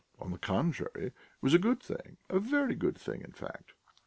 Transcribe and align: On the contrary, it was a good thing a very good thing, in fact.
On 0.19 0.31
the 0.31 0.39
contrary, 0.39 0.89
it 1.09 1.13
was 1.43 1.53
a 1.53 1.59
good 1.59 1.79
thing 1.79 2.17
a 2.27 2.39
very 2.39 2.73
good 2.73 2.97
thing, 2.97 3.21
in 3.21 3.33
fact. 3.33 3.73